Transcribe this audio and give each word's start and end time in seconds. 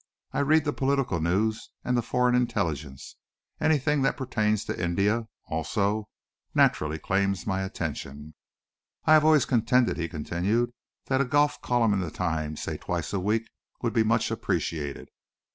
I 0.31 0.39
read 0.39 0.65
the 0.65 0.73
political 0.73 1.21
news 1.21 1.69
and 1.83 1.95
the 1.95 2.01
foreign 2.01 2.33
intelligence. 2.33 3.17
Anything 3.59 4.01
that 4.01 4.17
pertains 4.17 4.65
to 4.65 4.83
India, 4.83 5.27
also, 5.45 6.09
naturally 6.55 6.97
claims 6.97 7.45
my 7.45 7.61
attention. 7.61 8.33
I 9.05 9.13
have 9.13 9.23
always 9.23 9.45
contended," 9.45 9.97
he 9.97 10.09
continued, 10.09 10.73
"that 11.05 11.21
a 11.21 11.25
golf 11.25 11.61
column 11.61 11.93
in 11.93 11.99
the 11.99 12.09
Times, 12.09 12.63
say 12.63 12.77
twice 12.77 13.13
a 13.13 13.19
week, 13.19 13.47
would 13.83 13.93
be 13.93 14.01
much 14.01 14.31
appreciated. 14.31 15.07